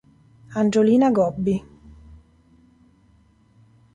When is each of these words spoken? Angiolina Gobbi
Angiolina 0.59 1.09
Gobbi 1.11 1.55